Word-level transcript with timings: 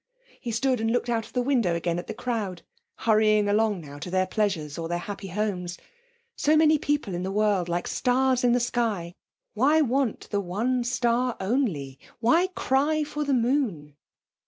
He 0.39 0.49
stood 0.51 0.81
and 0.81 0.89
looked 0.89 1.09
out 1.09 1.27
of 1.27 1.33
the 1.33 1.43
window 1.43 1.75
again 1.75 1.99
at 1.99 2.07
the 2.07 2.15
crowd, 2.15 2.63
hurrying 2.95 3.47
along 3.47 3.81
now 3.81 3.99
to 3.99 4.09
their 4.09 4.25
pleasures 4.25 4.75
or 4.79 4.87
their 4.89 4.97
happy 4.97 5.27
homes. 5.27 5.77
So 6.35 6.57
many 6.57 6.79
people 6.79 7.13
in 7.13 7.21
the 7.21 7.31
world, 7.31 7.69
like 7.69 7.87
stars 7.87 8.43
in 8.43 8.53
the 8.53 8.59
sky 8.59 9.13
why 9.53 9.81
want 9.81 10.31
the 10.31 10.41
one 10.41 10.83
star 10.83 11.37
only? 11.39 11.99
Why 12.19 12.47
cry 12.55 13.03
for 13.03 13.23
the 13.23 13.35
moon? 13.35 13.95